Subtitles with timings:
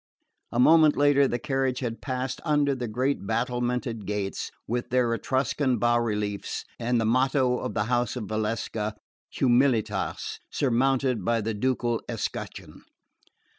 [0.51, 5.77] A moment later the carriage had passed under the great battlemented gates, with their Etruscan
[5.77, 8.95] bas reliefs, and the motto of the house of Valsecca
[9.37, 12.81] Humilitas surmounted by the ducal escutcheon.